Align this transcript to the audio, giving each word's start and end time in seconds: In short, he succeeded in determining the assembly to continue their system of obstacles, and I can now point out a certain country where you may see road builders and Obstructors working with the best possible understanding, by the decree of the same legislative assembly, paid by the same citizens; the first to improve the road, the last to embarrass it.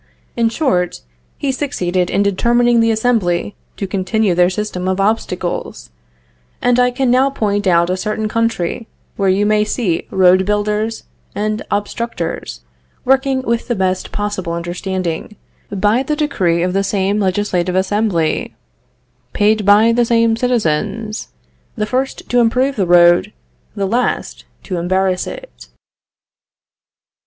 In 0.35 0.49
short, 0.49 1.01
he 1.37 1.51
succeeded 1.51 2.09
in 2.09 2.23
determining 2.23 2.79
the 2.79 2.89
assembly 2.89 3.53
to 3.77 3.85
continue 3.85 4.33
their 4.33 4.49
system 4.49 4.87
of 4.87 4.99
obstacles, 4.99 5.91
and 6.59 6.79
I 6.79 6.89
can 6.89 7.11
now 7.11 7.29
point 7.29 7.67
out 7.67 7.91
a 7.91 7.95
certain 7.95 8.27
country 8.27 8.87
where 9.15 9.29
you 9.29 9.45
may 9.45 9.63
see 9.63 10.07
road 10.09 10.43
builders 10.43 11.03
and 11.35 11.61
Obstructors 11.69 12.61
working 13.05 13.43
with 13.43 13.67
the 13.67 13.75
best 13.75 14.11
possible 14.11 14.53
understanding, 14.53 15.35
by 15.71 16.01
the 16.01 16.15
decree 16.15 16.63
of 16.63 16.73
the 16.73 16.83
same 16.83 17.19
legislative 17.19 17.75
assembly, 17.75 18.55
paid 19.33 19.67
by 19.67 19.91
the 19.91 20.05
same 20.05 20.35
citizens; 20.35 21.27
the 21.75 21.85
first 21.85 22.27
to 22.29 22.39
improve 22.39 22.75
the 22.75 22.87
road, 22.87 23.31
the 23.75 23.85
last 23.85 24.45
to 24.63 24.77
embarrass 24.77 25.27
it. 25.27 25.67